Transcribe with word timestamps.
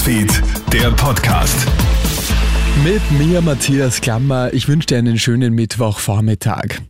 Newsfeed, 0.00 0.42
der 0.72 0.90
Podcast. 0.92 1.66
Mit 2.82 3.02
mir, 3.20 3.42
Matthias 3.42 4.00
Klammer. 4.00 4.50
Ich 4.54 4.66
wünsche 4.66 4.86
dir 4.86 4.96
einen 4.96 5.18
schönen 5.18 5.54
Mittwochvormittag. 5.54 6.80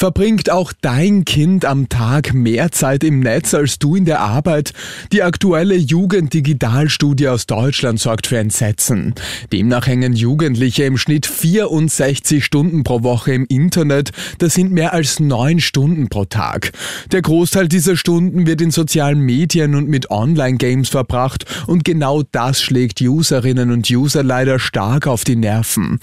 Verbringt 0.00 0.48
auch 0.48 0.72
dein 0.80 1.26
Kind 1.26 1.66
am 1.66 1.90
Tag 1.90 2.32
mehr 2.32 2.72
Zeit 2.72 3.04
im 3.04 3.20
Netz 3.20 3.52
als 3.52 3.78
du 3.78 3.96
in 3.96 4.06
der 4.06 4.20
Arbeit? 4.20 4.72
Die 5.12 5.22
aktuelle 5.22 5.74
Jugenddigitalstudie 5.74 7.28
aus 7.28 7.44
Deutschland 7.44 8.00
sorgt 8.00 8.26
für 8.26 8.38
Entsetzen. 8.38 9.14
Demnach 9.52 9.86
hängen 9.86 10.14
Jugendliche 10.14 10.84
im 10.84 10.96
Schnitt 10.96 11.26
64 11.26 12.42
Stunden 12.42 12.82
pro 12.82 13.02
Woche 13.02 13.34
im 13.34 13.44
Internet. 13.44 14.12
Das 14.38 14.54
sind 14.54 14.72
mehr 14.72 14.94
als 14.94 15.20
neun 15.20 15.60
Stunden 15.60 16.08
pro 16.08 16.24
Tag. 16.24 16.72
Der 17.12 17.20
Großteil 17.20 17.68
dieser 17.68 17.98
Stunden 17.98 18.46
wird 18.46 18.62
in 18.62 18.70
sozialen 18.70 19.20
Medien 19.20 19.74
und 19.74 19.90
mit 19.90 20.10
Online-Games 20.10 20.88
verbracht 20.88 21.44
und 21.66 21.84
genau 21.84 22.22
das 22.32 22.62
schlägt 22.62 23.02
Userinnen 23.02 23.70
und 23.70 23.90
User 23.90 24.22
leider 24.22 24.60
stark 24.60 25.06
auf 25.06 25.24
die 25.24 25.36
Nerven. 25.36 26.00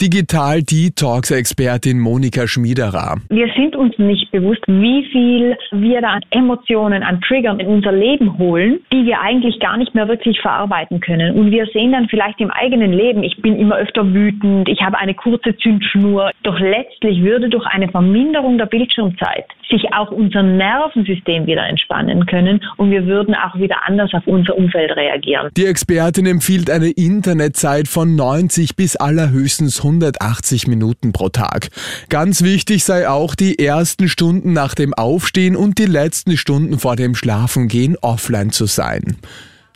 Digital 0.00 0.62
Detox-Expertin 0.62 1.98
Monika 1.98 2.46
Schmiederer 2.46 3.20
wir 3.40 3.50
sind 3.54 3.74
uns 3.74 3.96
nicht 3.96 4.30
bewusst, 4.32 4.60
wie 4.66 5.02
viel 5.10 5.56
wir 5.70 6.02
da 6.02 6.08
an 6.08 6.20
Emotionen, 6.28 7.02
an 7.02 7.22
Triggern 7.22 7.58
in 7.58 7.68
unser 7.68 7.90
Leben 7.90 8.36
holen, 8.36 8.80
die 8.92 9.06
wir 9.06 9.18
eigentlich 9.22 9.58
gar 9.60 9.78
nicht 9.78 9.94
mehr 9.94 10.08
wirklich 10.08 10.38
verarbeiten 10.42 11.00
können. 11.00 11.34
Und 11.38 11.50
wir 11.50 11.64
sehen 11.72 11.92
dann 11.92 12.06
vielleicht 12.10 12.38
im 12.42 12.50
eigenen 12.50 12.92
Leben, 12.92 13.22
ich 13.22 13.40
bin 13.40 13.58
immer 13.58 13.76
öfter 13.76 14.12
wütend, 14.12 14.68
ich 14.68 14.82
habe 14.82 14.98
eine 14.98 15.14
kurze 15.14 15.56
Zündschnur. 15.56 16.32
Doch 16.42 16.60
letztlich 16.60 17.22
würde 17.22 17.48
durch 17.48 17.64
eine 17.64 17.88
Verminderung 17.88 18.58
der 18.58 18.66
Bildschirmzeit 18.66 19.46
sich 19.70 19.84
auch 19.94 20.10
unser 20.10 20.42
Nervensystem 20.42 21.46
wieder 21.46 21.66
entspannen 21.66 22.26
können 22.26 22.60
und 22.76 22.90
wir 22.90 23.06
würden 23.06 23.34
auch 23.34 23.56
wieder 23.58 23.76
anders 23.86 24.12
auf 24.12 24.26
unser 24.26 24.56
Umfeld 24.56 24.90
reagieren. 24.96 25.48
Die 25.56 25.64
Expertin 25.64 26.26
empfiehlt 26.26 26.70
eine 26.70 26.90
Internetzeit 26.90 27.88
von 27.88 28.16
90 28.16 28.76
bis 28.76 28.96
allerhöchstens 28.96 29.78
180 29.78 30.66
Minuten 30.66 31.12
pro 31.12 31.28
Tag. 31.28 31.68
Ganz 32.08 32.42
wichtig 32.42 32.84
sei 32.84 33.08
auch, 33.08 33.29
auch 33.30 33.36
die 33.36 33.60
ersten 33.60 34.08
Stunden 34.08 34.52
nach 34.52 34.74
dem 34.74 34.92
Aufstehen 34.92 35.54
und 35.54 35.78
die 35.78 35.86
letzten 35.86 36.36
Stunden 36.36 36.80
vor 36.80 36.96
dem 36.96 37.14
Schlafengehen 37.14 37.96
offline 38.00 38.50
zu 38.50 38.66
sein. 38.66 39.18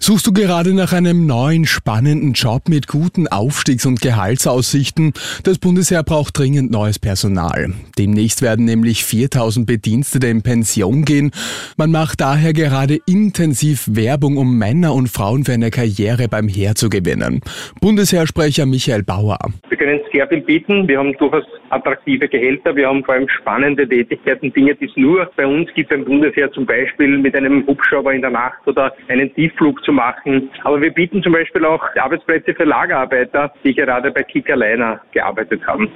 Suchst 0.00 0.26
du 0.26 0.32
gerade 0.32 0.74
nach 0.74 0.92
einem 0.92 1.26
neuen, 1.26 1.64
spannenden 1.64 2.32
Job 2.32 2.68
mit 2.68 2.88
guten 2.88 3.26
Aufstiegs- 3.26 3.86
und 3.86 4.02
Gehaltsaussichten? 4.02 5.14
Das 5.44 5.58
Bundesheer 5.58 6.02
braucht 6.02 6.38
dringend 6.38 6.70
neues 6.70 6.98
Personal. 6.98 7.72
Demnächst 7.98 8.42
werden 8.42 8.66
nämlich 8.66 9.04
4000 9.04 9.66
Bedienstete 9.66 10.26
in 10.26 10.42
Pension 10.42 11.04
gehen. 11.04 11.30
Man 11.78 11.90
macht 11.90 12.20
daher 12.20 12.52
gerade 12.52 12.98
intensiv 13.06 13.86
Werbung, 13.90 14.36
um 14.36 14.58
Männer 14.58 14.94
und 14.94 15.08
Frauen 15.08 15.44
für 15.44 15.52
eine 15.52 15.70
Karriere 15.70 16.28
beim 16.28 16.48
Heer 16.48 16.74
zu 16.74 16.90
gewinnen. 16.90 17.40
Bundesheersprecher 17.80 18.66
Michael 18.66 19.04
Bauer. 19.04 19.38
Wir 19.68 19.78
können 19.78 20.00
sehr 20.12 20.28
viel 20.28 20.42
bieten. 20.42 20.86
Wir 20.86 20.98
haben 20.98 21.16
durchaus 21.18 21.44
attraktive 21.70 22.28
Gehälter. 22.28 22.74
Wir 22.76 22.88
haben 22.88 23.04
vor 23.04 23.14
allem 23.14 23.28
spannende 23.28 23.88
Tätigkeiten, 23.88 24.52
Dinge, 24.52 24.74
die 24.74 24.86
es 24.86 24.96
nur 24.96 25.30
bei 25.36 25.46
uns 25.46 25.72
gibt 25.74 25.90
beim 25.90 26.04
Bundesheer, 26.04 26.50
zum 26.52 26.66
Beispiel 26.66 27.18
mit 27.18 27.34
einem 27.34 27.66
Hubschrauber 27.66 28.12
in 28.12 28.20
der 28.20 28.30
Nacht 28.30 28.66
oder 28.66 28.92
einen 29.08 29.34
Tiefflug 29.34 29.83
zu 29.84 29.92
machen. 29.92 30.50
Aber 30.64 30.80
wir 30.80 30.92
bieten 30.92 31.22
zum 31.22 31.32
Beispiel 31.32 31.64
auch 31.64 31.84
Arbeitsplätze 31.96 32.54
für 32.54 32.64
Lagerarbeiter, 32.64 33.52
die 33.62 33.74
gerade 33.74 34.10
bei 34.10 34.22
Kickerliner 34.22 35.00
gearbeitet 35.12 35.66
haben. 35.66 35.90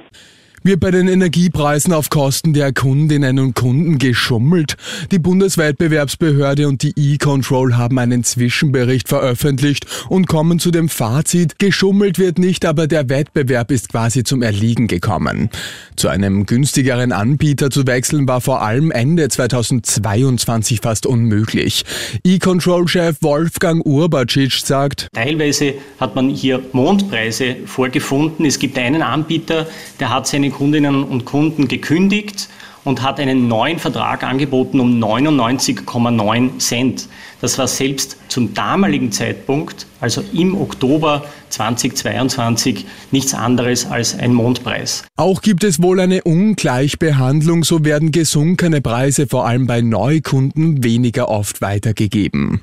Wird 0.61 0.81
bei 0.81 0.91
den 0.91 1.07
Energiepreisen 1.07 1.93
auf 1.93 2.09
Kosten 2.09 2.51
der 2.51 2.73
Kundinnen 2.73 3.39
und 3.39 3.55
Kunden 3.55 3.97
geschummelt? 3.97 4.75
Die 5.09 5.19
Bundeswettbewerbsbehörde 5.19 6.67
und 6.67 6.83
die 6.83 6.93
E-Control 6.97 7.77
haben 7.77 7.97
einen 7.97 8.25
Zwischenbericht 8.25 9.07
veröffentlicht 9.07 9.85
und 10.09 10.27
kommen 10.27 10.59
zu 10.59 10.71
dem 10.71 10.89
Fazit, 10.89 11.59
geschummelt 11.59 12.19
wird 12.19 12.39
nicht, 12.39 12.65
aber 12.65 12.87
der 12.87 13.07
Wettbewerb 13.07 13.71
ist 13.71 13.89
quasi 13.89 14.23
zum 14.25 14.41
Erliegen 14.41 14.87
gekommen. 14.87 15.49
Zu 15.95 16.09
einem 16.09 16.45
günstigeren 16.45 17.13
Anbieter 17.13 17.69
zu 17.69 17.87
wechseln 17.87 18.27
war 18.27 18.41
vor 18.41 18.61
allem 18.61 18.91
Ende 18.91 19.29
2022 19.29 20.81
fast 20.81 21.05
unmöglich. 21.05 21.85
E-Control-Chef 22.25 23.17
Wolfgang 23.21 23.85
Urbacic 23.85 24.53
sagt, 24.53 25.07
Teilweise 25.13 25.75
hat 25.99 26.15
man 26.15 26.29
hier 26.29 26.61
Mondpreise 26.73 27.55
vorgefunden. 27.65 28.45
Es 28.45 28.59
gibt 28.59 28.77
einen 28.77 29.01
Anbieter, 29.01 29.65
der 29.99 30.13
hat 30.13 30.27
seine 30.27 30.48
Kundinnen 30.51 31.03
und 31.03 31.25
Kunden 31.25 31.67
gekündigt 31.67 32.49
und 32.83 33.01
hat 33.01 33.19
einen 33.19 33.47
neuen 33.47 33.79
Vertrag 33.79 34.23
angeboten 34.23 34.79
um 34.79 35.03
99,9 35.03 36.59
Cent. 36.59 37.07
Das 37.41 37.57
war 37.57 37.67
selbst 37.67 38.17
zum 38.27 38.53
damaligen 38.53 39.11
Zeitpunkt, 39.11 39.85
also 39.99 40.23
im 40.33 40.59
Oktober 40.59 41.25
2022, 41.49 42.85
nichts 43.11 43.33
anderes 43.33 43.85
als 43.85 44.17
ein 44.17 44.33
Mondpreis. 44.33 45.03
Auch 45.15 45.41
gibt 45.41 45.63
es 45.63 45.81
wohl 45.81 45.99
eine 45.99 46.23
Ungleichbehandlung, 46.23 47.63
so 47.63 47.85
werden 47.85 48.11
gesunkene 48.11 48.81
Preise 48.81 49.27
vor 49.27 49.45
allem 49.45 49.67
bei 49.67 49.81
Neukunden 49.81 50.83
weniger 50.83 51.29
oft 51.29 51.61
weitergegeben. 51.61 52.61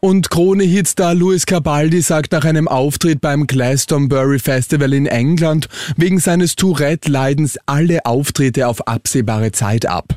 Und 0.00 0.30
Krone-Hitstar 0.30 1.14
Louis 1.14 1.46
Cabaldi 1.46 2.00
sagt 2.00 2.32
nach 2.32 2.44
einem 2.44 2.68
Auftritt 2.68 3.20
beim 3.20 3.46
Glastonbury 3.46 4.38
Festival 4.38 4.92
in 4.92 5.06
England 5.06 5.68
wegen 5.96 6.18
seines 6.18 6.56
Tourette-Leidens 6.56 7.58
alle 7.66 8.04
Auftritte 8.04 8.68
auf 8.68 8.86
absehbare 8.86 9.52
Zeit 9.52 9.86
ab. 9.86 10.16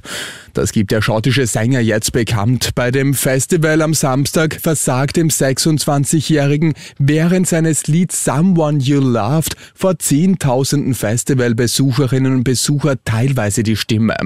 Das 0.54 0.72
gibt 0.72 0.92
der 0.92 1.02
schottische 1.02 1.48
Sänger 1.48 1.80
jetzt 1.80 2.12
bekannt. 2.12 2.72
Bei 2.76 2.92
dem 2.92 3.14
Festival 3.14 3.82
am 3.82 3.94
Samstag 3.94 4.60
versagt 4.62 5.18
dem 5.18 5.30
26-Jährigen 5.30 6.74
während 6.98 7.48
seines 7.48 7.88
Lieds 7.88 8.26
Someone 8.26 8.80
You 8.80 9.00
Loved 9.00 9.56
vor 9.74 9.98
Zehntausenden 10.00 10.96
Festivalbesucherinnen 10.96 12.36
und 12.36 12.44
Besucher 12.44 12.96
teilweise 13.06 13.64
die 13.64 13.76
Stimme. 13.76 14.18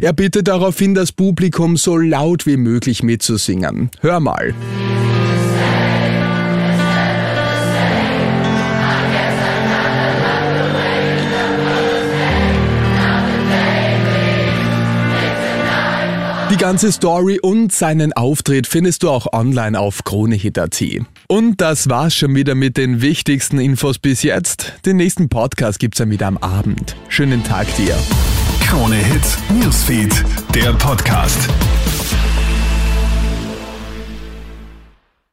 Er 0.00 0.12
bittet 0.12 0.48
daraufhin 0.48 0.94
das 0.94 1.12
Publikum 1.12 1.76
so 1.76 1.96
laut 1.96 2.46
wie 2.46 2.56
möglich 2.56 3.02
mitzusingen. 3.02 3.90
Hör 4.00 4.20
mal. 4.20 4.54
Die 16.50 16.56
ganze 16.56 16.90
Story 16.90 17.38
und 17.40 17.72
seinen 17.72 18.12
Auftritt 18.12 18.66
findest 18.66 19.04
du 19.04 19.10
auch 19.10 19.32
online 19.32 19.78
auf 19.78 20.02
KroneHit.at. 20.02 20.82
Und 21.28 21.60
das 21.60 21.88
war's 21.88 22.12
schon 22.16 22.34
wieder 22.34 22.56
mit 22.56 22.76
den 22.76 23.00
wichtigsten 23.02 23.60
Infos 23.60 24.00
bis 24.00 24.24
jetzt. 24.24 24.72
Den 24.84 24.96
nächsten 24.96 25.28
Podcast 25.28 25.78
gibt's 25.78 25.98
dann 25.98 26.10
wieder 26.10 26.26
am 26.26 26.38
Abend. 26.38 26.96
Schönen 27.08 27.44
Tag 27.44 27.72
dir. 27.76 27.96
KroneHit 28.66 29.22
Newsfeed, 29.60 30.24
der 30.52 30.72
Podcast. 30.72 31.48